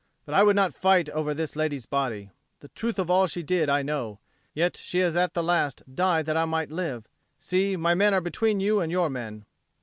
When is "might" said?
6.45-6.71